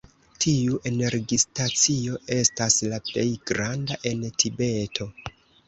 [0.43, 5.11] Tiu energistacio estas la plej granda en Tibeto.